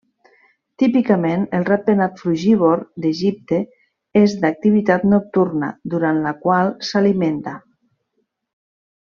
[0.83, 3.59] Típicament, el ratpenat frugívor d'Egipte
[4.23, 7.55] és d'activitat nocturna, durant la qual s'alimenta.